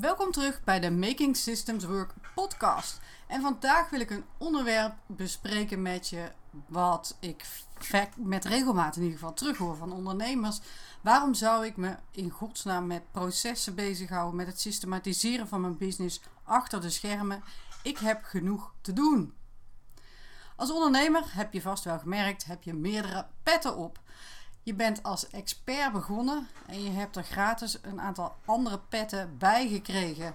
[0.00, 3.00] Welkom terug bij de Making Systems Work podcast.
[3.26, 6.32] En vandaag wil ik een onderwerp bespreken met je
[6.66, 7.44] wat ik
[8.16, 10.60] met regelmaat in ieder geval terughoor van ondernemers.
[11.00, 16.20] Waarom zou ik me in godsnaam met processen bezighouden, met het systematiseren van mijn business
[16.44, 17.42] achter de schermen?
[17.82, 19.34] Ik heb genoeg te doen.
[20.56, 24.00] Als ondernemer heb je vast wel gemerkt, heb je meerdere petten op.
[24.62, 29.68] Je bent als expert begonnen en je hebt er gratis een aantal andere petten bij
[29.68, 30.34] gekregen.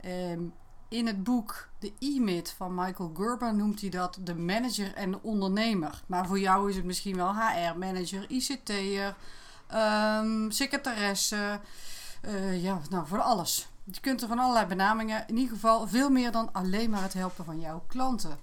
[0.00, 0.40] Ehm,
[0.88, 5.22] in het boek The E-Myth van Michael Gerber noemt hij dat de manager en de
[5.22, 6.02] ondernemer.
[6.06, 9.16] Maar voor jou is het misschien wel HR-manager, ICT'er,
[9.74, 11.60] um, secretaresse,
[12.24, 13.68] uh, ja, nou voor alles.
[13.84, 17.12] Je kunt er van allerlei benamingen, in ieder geval veel meer dan alleen maar het
[17.12, 18.38] helpen van jouw klanten.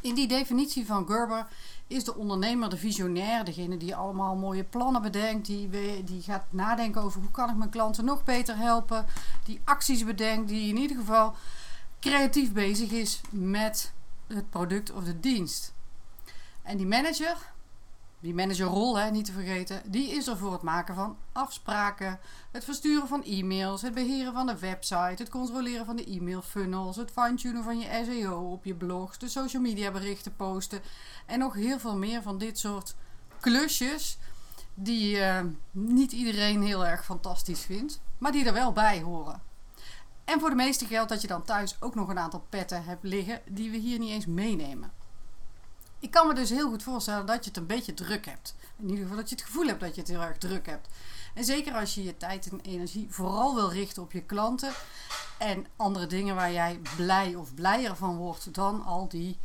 [0.00, 1.46] In die definitie van Gerber
[1.86, 5.68] is de ondernemer de visionair, degene die allemaal mooie plannen bedenkt, die,
[6.04, 9.06] die gaat nadenken over hoe kan ik mijn klanten nog beter helpen,
[9.44, 11.34] die acties bedenkt, die in ieder geval
[12.00, 13.92] creatief bezig is met
[14.26, 15.72] het product of de dienst.
[16.62, 17.36] En die manager,
[18.20, 22.18] die managerrol, hè, niet te vergeten, die is er voor het maken van afspraken,
[22.50, 26.96] het versturen van e-mails, het beheren van de website, het controleren van de e-mail funnels,
[26.96, 30.80] het fine-tunen van je SEO op je blogs, de social media berichten posten
[31.26, 32.94] en nog heel veel meer van dit soort
[33.40, 34.18] klusjes
[34.74, 39.42] die uh, niet iedereen heel erg fantastisch vindt, maar die er wel bij horen.
[40.24, 43.04] En voor de meeste geldt dat je dan thuis ook nog een aantal petten hebt
[43.04, 44.92] liggen die we hier niet eens meenemen.
[46.00, 48.54] Ik kan me dus heel goed voorstellen dat je het een beetje druk hebt.
[48.76, 50.88] In ieder geval dat je het gevoel hebt dat je het heel erg druk hebt.
[51.34, 54.72] En zeker als je je tijd en energie vooral wil richten op je klanten
[55.38, 59.38] en andere dingen waar jij blij of blijer van wordt dan al die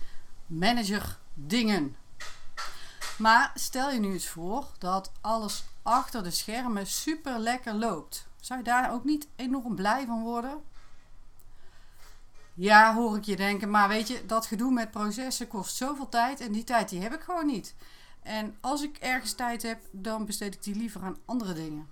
[0.45, 1.95] manager dingen.
[3.17, 8.27] Maar stel je nu eens voor dat alles achter de schermen super lekker loopt.
[8.41, 10.61] Zou je daar ook niet enorm blij van worden?
[12.55, 16.39] Ja, hoor ik je denken, maar weet je, dat gedoe met processen kost zoveel tijd
[16.39, 17.75] en die tijd die heb ik gewoon niet.
[18.21, 21.87] En als ik ergens tijd heb, dan besteed ik die liever aan andere dingen.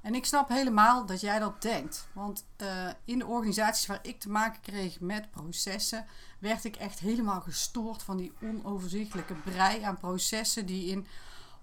[0.00, 2.08] En ik snap helemaal dat jij dat denkt.
[2.12, 6.06] Want uh, in de organisaties waar ik te maken kreeg met processen,
[6.38, 11.06] werd ik echt helemaal gestoord van die onoverzichtelijke brei aan processen die in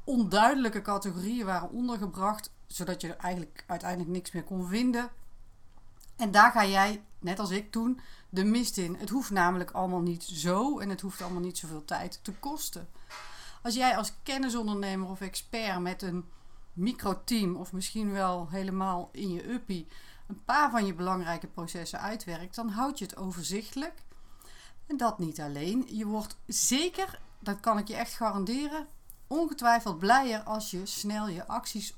[0.03, 5.09] onduidelijke categorieën waren ondergebracht, zodat je eigenlijk uiteindelijk niks meer kon vinden.
[6.19, 7.99] En daar ga jij, net als ik toen,
[8.29, 8.95] de mist in.
[8.95, 12.89] Het hoeft namelijk allemaal niet zo en het hoeft allemaal niet zoveel tijd te kosten.
[13.61, 16.25] Als jij als kennisondernemer of expert met een
[16.73, 19.87] microteam of misschien wel helemaal in je uppie
[20.27, 24.03] een paar van je belangrijke processen uitwerkt, dan houd je het overzichtelijk.
[24.87, 25.85] En dat niet alleen.
[25.87, 28.87] Je wordt zeker, dat kan ik je echt garanderen,
[29.27, 31.95] ongetwijfeld blijer als je snel je acties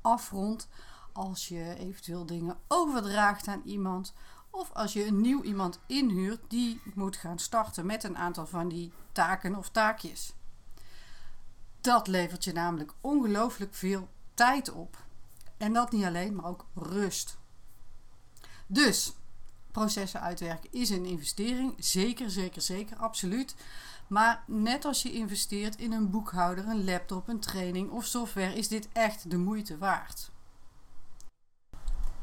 [0.00, 0.68] afrondt
[1.12, 4.14] als je eventueel dingen overdraagt aan iemand.
[4.50, 8.68] Of als je een nieuw iemand inhuurt die moet gaan starten met een aantal van
[8.68, 10.32] die taken of taakjes.
[11.80, 15.06] Dat levert je namelijk ongelooflijk veel tijd op.
[15.56, 17.38] En dat niet alleen, maar ook rust.
[18.66, 19.12] Dus
[19.70, 21.74] processen uitwerken is een investering.
[21.78, 23.54] Zeker, zeker, zeker, absoluut.
[24.06, 28.68] Maar net als je investeert in een boekhouder, een laptop, een training of software, is
[28.68, 30.30] dit echt de moeite waard.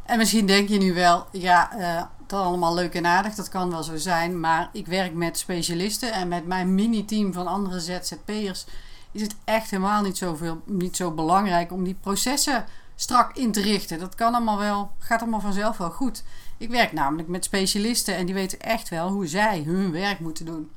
[0.05, 3.69] En misschien denk je nu wel, ja, uh, dat allemaal leuk en aardig, dat kan
[3.71, 4.39] wel zo zijn.
[4.39, 8.65] Maar ik werk met specialisten en met mijn mini-team van andere ZZP'ers
[9.11, 13.61] is het echt helemaal niet, zoveel, niet zo belangrijk om die processen strak in te
[13.61, 13.99] richten.
[13.99, 16.23] Dat kan allemaal wel, gaat allemaal vanzelf wel goed.
[16.57, 20.45] Ik werk namelijk met specialisten en die weten echt wel hoe zij hun werk moeten
[20.45, 20.69] doen.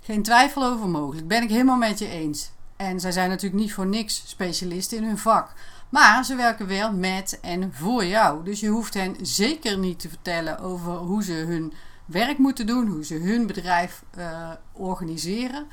[0.00, 2.50] Geen twijfel over mogelijk, ben ik helemaal met je eens.
[2.76, 5.52] En zij zijn natuurlijk niet voor niks specialisten in hun vak.
[5.92, 8.44] Maar ze werken wel met en voor jou.
[8.44, 11.72] Dus je hoeft hen zeker niet te vertellen over hoe ze hun
[12.04, 15.66] werk moeten doen, hoe ze hun bedrijf uh, organiseren.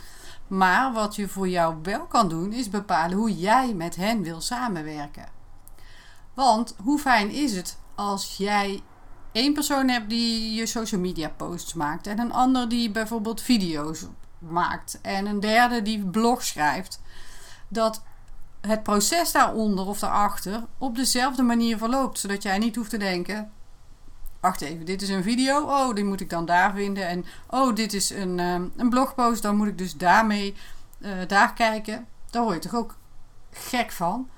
[0.47, 4.41] Maar wat je voor jou wel kan doen, is bepalen hoe jij met hen wil
[4.41, 5.25] samenwerken.
[6.33, 8.81] Want hoe fijn is het als jij
[9.31, 14.05] één persoon hebt die je social media posts maakt, en een ander die bijvoorbeeld video's
[14.39, 17.01] maakt, en een derde die blog schrijft,
[17.67, 18.01] dat
[18.61, 23.51] het proces daaronder of daarachter op dezelfde manier verloopt, zodat jij niet hoeft te denken:
[24.39, 25.61] wacht even, dit is een video.
[25.61, 27.07] Oh, die moet ik dan daar vinden.
[27.07, 29.41] En oh, dit is een, um, een blogpost.
[29.41, 30.55] Dan moet ik dus daarmee
[30.99, 32.07] uh, daar kijken.
[32.29, 32.95] Daar word je toch ook
[33.51, 34.29] gek van.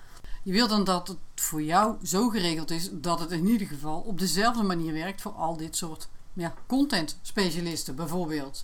[0.44, 4.00] Je wilt dan dat het voor jou zo geregeld is dat het in ieder geval
[4.00, 8.64] op dezelfde manier werkt voor al dit soort ja, content specialisten bijvoorbeeld.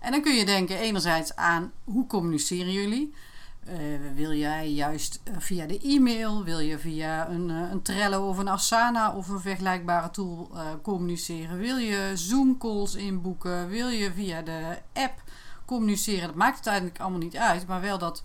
[0.00, 3.14] En dan kun je denken enerzijds aan hoe communiceren jullie?
[4.14, 9.14] Wil jij juist via de e-mail, wil je via een, een Trello of een Asana
[9.14, 10.50] of een vergelijkbare tool
[10.82, 11.58] communiceren?
[11.58, 13.68] Wil je Zoom calls inboeken?
[13.68, 15.22] Wil je via de app
[15.64, 16.26] communiceren?
[16.26, 18.22] Dat maakt uiteindelijk allemaal niet uit, maar wel dat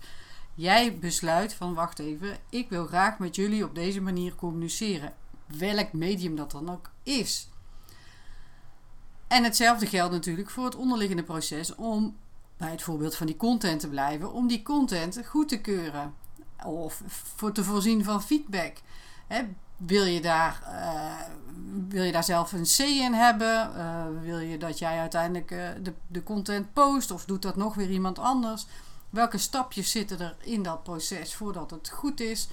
[0.54, 5.12] jij besluit van wacht even, ik wil graag met jullie op deze manier communiceren.
[5.46, 7.48] Welk medium dat dan ook is.
[9.28, 12.16] En hetzelfde geldt natuurlijk voor het onderliggende proces om
[12.62, 16.14] bij het voorbeeld van die content te blijven, om die content goed te keuren
[16.64, 17.02] of
[17.36, 18.76] voor te voorzien van feedback.
[19.76, 21.14] wil, je daar, uh,
[21.88, 23.70] wil je daar zelf een C in hebben?
[23.76, 27.74] Uh, wil je dat jij uiteindelijk uh, de, de content post of doet dat nog
[27.74, 28.66] weer iemand anders?
[29.10, 32.48] Welke stapjes zitten er in dat proces voordat het goed is?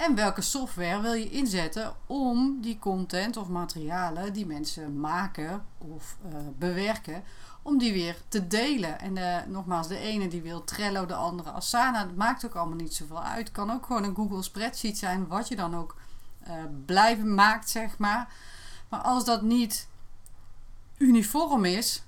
[0.00, 6.16] En welke software wil je inzetten om die content of materialen die mensen maken of
[6.26, 7.22] uh, bewerken,
[7.62, 9.00] om die weer te delen?
[9.00, 12.04] En uh, nogmaals, de ene die wil Trello, de andere Asana.
[12.04, 13.52] Dat maakt ook allemaal niet zoveel uit.
[13.52, 15.96] Kan ook gewoon een Google Spreadsheet zijn, wat je dan ook
[16.48, 16.54] uh,
[16.86, 18.34] blijven maakt, zeg maar.
[18.88, 19.88] Maar als dat niet
[20.98, 22.02] uniform is,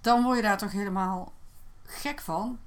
[0.00, 1.32] dan word je daar toch helemaal
[1.84, 2.58] gek van.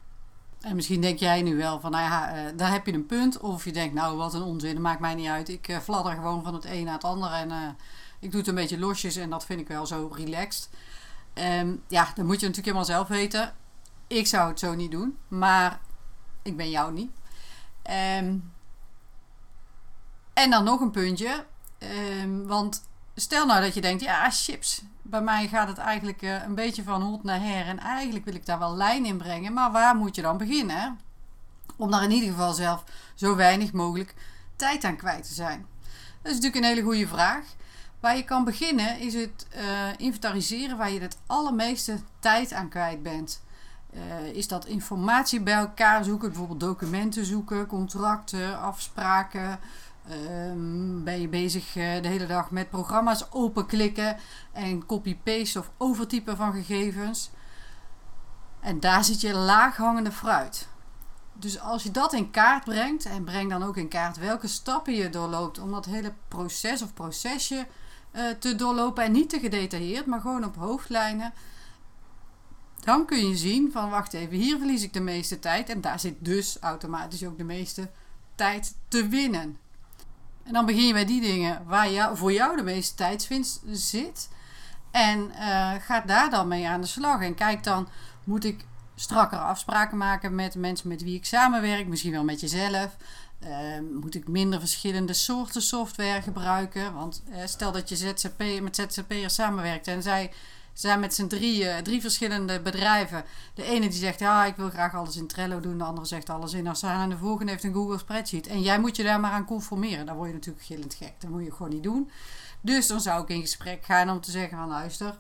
[0.62, 3.40] En misschien denk jij nu wel van, nou ja, uh, daar heb je een punt.
[3.40, 5.50] Of je denkt, nou wat een onzin, dat maakt mij niet uit.
[5.50, 7.32] Ik uh, fladder gewoon van het een naar het ander.
[7.32, 7.58] En uh,
[8.20, 10.70] ik doe het een beetje losjes en dat vind ik wel zo relaxed.
[11.34, 13.54] Um, ja, dan moet je natuurlijk helemaal zelf weten.
[14.08, 15.80] Ik zou het zo niet doen, maar
[16.42, 17.12] ik ben jou niet.
[18.20, 18.52] Um,
[20.34, 21.46] en dan nog een puntje.
[22.22, 22.84] Um, want
[23.22, 26.84] stel nou dat je denkt, ja, chips bij mij gaat het eigenlijk uh, een beetje
[26.84, 27.66] van hot naar her.
[27.66, 29.54] En eigenlijk wil ik daar wel lijn in brengen.
[29.54, 31.00] Maar waar moet je dan beginnen?
[31.78, 32.84] Om daar in ieder geval zelf
[33.16, 34.16] zo weinig mogelijk
[34.56, 35.66] tijd aan kwijt te zijn.
[36.22, 37.46] Dat is natuurlijk een hele goede vraag.
[38.00, 39.62] Waar je kan beginnen is het uh,
[39.98, 43.42] inventariseren waar je het allermeeste tijd aan kwijt bent.
[43.94, 49.60] Uh, is dat informatie bij elkaar zoeken, bijvoorbeeld documenten zoeken, contracten, afspraken,
[50.10, 54.18] Um, ben je bezig uh, de hele dag met programma's openklikken
[54.52, 57.32] en copy-paste of overtypen van gegevens.
[58.60, 60.68] En daar zit je laaghangende fruit.
[61.34, 64.94] Dus als je dat in kaart brengt, en breng dan ook in kaart welke stappen
[64.94, 67.68] je doorloopt om dat hele proces of procesje
[68.12, 69.04] uh, te doorlopen.
[69.04, 71.34] En niet te gedetailleerd, maar gewoon op hoofdlijnen.
[72.80, 75.70] Dan kun je zien van wacht even, hier verlies ik de meeste tijd.
[75.70, 77.90] En daar zit dus automatisch ook de meeste
[78.36, 79.58] tijd te winnen.
[80.44, 84.30] En dan begin je bij die dingen waar jou, voor jou de meeste tijdswinst zit.
[84.92, 87.22] En uh, ga daar dan mee aan de slag.
[87.22, 87.88] En kijk dan,
[88.24, 88.66] moet ik
[88.96, 91.88] strakkere afspraken maken met mensen met wie ik samenwerk?
[91.88, 92.98] Misschien wel met jezelf.
[93.44, 93.50] Uh,
[94.02, 96.94] moet ik minder verschillende soorten software gebruiken?
[96.94, 100.32] Want uh, stel dat je ZZP, met ZZP'ers samenwerkt en zij
[100.74, 103.24] zijn met z'n drie, drie verschillende bedrijven.
[103.54, 105.78] De ene die zegt, ja, ik wil graag alles in Trello doen.
[105.78, 107.04] De andere zegt alles in Asana.
[107.04, 108.48] En de volgende heeft een Google Spreadsheet.
[108.48, 110.06] En jij moet je daar maar aan conformeren.
[110.06, 111.14] Dan word je natuurlijk gillend gek.
[111.18, 112.10] Dat moet je gewoon niet doen.
[112.62, 115.18] Dus dan zou ik in gesprek gaan om te zeggen van, luister,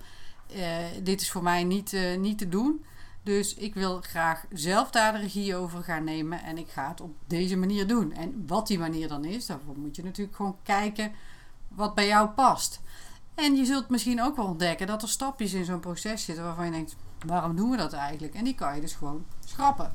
[0.55, 0.65] uh,
[1.03, 2.85] dit is voor mij niet, uh, niet te doen.
[3.23, 6.43] Dus ik wil graag zelf daar de regie over gaan nemen.
[6.43, 8.13] En ik ga het op deze manier doen.
[8.13, 11.11] En wat die manier dan is, daarvoor moet je natuurlijk gewoon kijken
[11.67, 12.81] wat bij jou past.
[13.35, 16.65] En je zult misschien ook wel ontdekken dat er stapjes in zo'n proces zitten waarvan
[16.65, 16.95] je denkt:
[17.25, 18.33] waarom doen we dat eigenlijk?
[18.33, 19.91] En die kan je dus gewoon schrappen.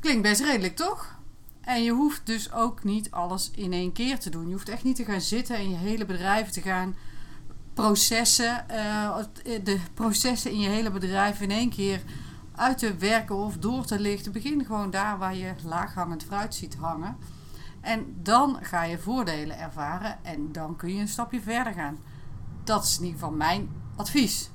[0.00, 1.18] Klinkt best redelijk, toch?
[1.60, 4.46] En je hoeft dus ook niet alles in één keer te doen.
[4.46, 6.94] Je hoeft echt niet te gaan zitten en je hele bedrijf te gaan
[7.74, 9.16] processen, uh,
[9.64, 12.02] de processen in je hele bedrijf in één keer
[12.54, 14.32] uit te werken of door te lichten.
[14.32, 17.16] Begin gewoon daar waar je laaghangend fruit ziet hangen.
[17.80, 21.98] En dan ga je voordelen ervaren en dan kun je een stapje verder gaan.
[22.64, 24.50] Dat is in ieder geval mijn advies.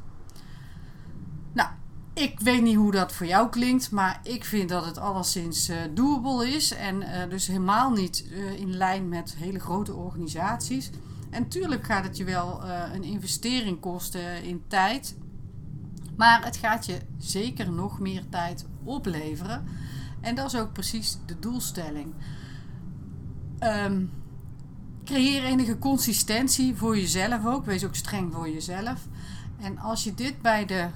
[1.54, 1.70] Nou,
[2.14, 5.78] ik weet niet hoe dat voor jou klinkt, maar ik vind dat het alleszins uh,
[5.94, 6.74] doable is.
[6.74, 10.90] En uh, dus helemaal niet uh, in lijn met hele grote organisaties.
[11.30, 12.64] En natuurlijk gaat het je wel
[12.94, 15.18] een investering kosten in tijd.
[16.18, 19.68] Maar het gaat je zeker nog meer tijd opleveren.
[20.22, 22.14] En dat is ook precies de doelstelling.
[23.64, 24.12] Um,
[25.04, 27.66] creëer enige consistentie voor jezelf ook.
[27.66, 29.08] Wees ook streng voor jezelf.
[29.60, 30.88] En als je dit bij de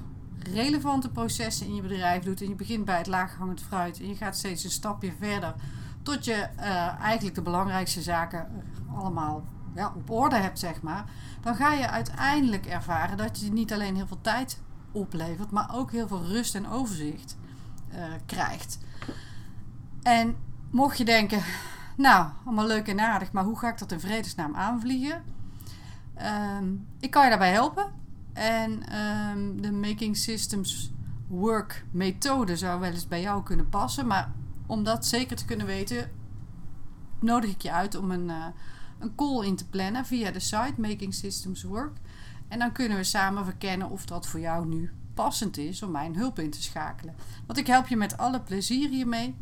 [0.54, 4.16] relevante processen in je bedrijf doet en je begint bij het laaghangend fruit en je
[4.16, 5.54] gaat steeds een stapje verder
[6.04, 8.48] tot je uh, eigenlijk de belangrijkste zaken
[8.96, 9.44] allemaal
[9.76, 11.06] ja, op orde hebt, zeg maar,
[11.42, 14.62] dan ga je uiteindelijk ervaren dat je niet alleen heel veel tijd
[14.92, 17.38] oplevert, maar ook heel veel rust en overzicht
[17.94, 18.80] uh, krijgt.
[20.02, 20.36] En
[20.72, 21.44] mocht je denken,
[22.00, 25.24] nou, allemaal leuk en aardig, maar hoe ga ik dat in vredesnaam aanvliegen?
[26.58, 27.92] Um, ik kan je daarbij helpen.
[28.34, 30.92] En um, de Making Systems
[31.28, 34.08] work methode zou wel eens bij jou kunnen passen.
[34.08, 34.32] Maar
[34.66, 36.12] om dat zeker te kunnen weten,
[37.20, 38.46] nodig ik je uit om een, uh,
[39.00, 41.98] een call in te plannen via de site Making Systems Work.
[42.48, 46.16] En dan kunnen we samen verkennen of dat voor jou nu passend is om mijn
[46.16, 47.16] hulp in te schakelen.
[47.46, 49.36] Want ik help je met alle plezier hiermee.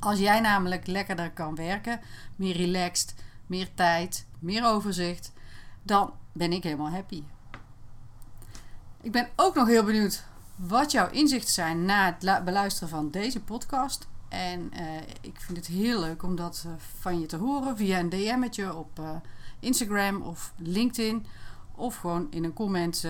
[0.00, 2.00] Als jij namelijk lekkerder kan werken,
[2.36, 3.14] meer relaxed,
[3.46, 5.32] meer tijd, meer overzicht,
[5.82, 7.22] dan ben ik helemaal happy.
[9.00, 10.24] Ik ben ook nog heel benieuwd
[10.56, 14.08] wat jouw inzichten zijn na het beluisteren van deze podcast.
[14.28, 14.80] En uh,
[15.20, 18.74] ik vind het heel leuk om dat uh, van je te horen via een DM'tje
[18.74, 19.10] op uh,
[19.60, 21.26] Instagram of LinkedIn.
[21.74, 23.06] Of gewoon in een comment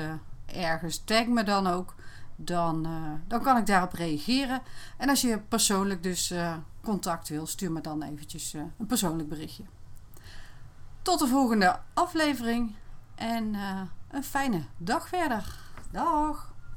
[0.47, 1.03] ergens.
[1.05, 1.95] Tag me dan ook.
[2.43, 2.89] Dan,
[3.27, 4.63] dan kan ik daarop reageren.
[4.97, 6.35] En als je persoonlijk dus
[6.83, 9.63] contact wil, stuur me dan eventjes een persoonlijk berichtje.
[11.03, 12.75] Tot de volgende aflevering.
[13.15, 13.55] En
[14.11, 15.59] een fijne dag verder.
[15.91, 16.50] Dag!